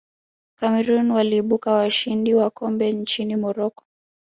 cameroon 0.55 1.11
waliibuka 1.11 1.71
washindi 1.71 2.33
wa 2.33 2.49
kombe 2.49 2.91
nchini 2.91 3.35
morocco 3.35 3.85